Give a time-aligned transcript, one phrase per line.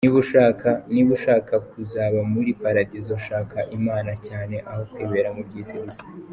[0.91, 6.01] Niba ushaka kuzaba muli Paradizo, shaka imana cyane, aho kwibera mu byisi gusa.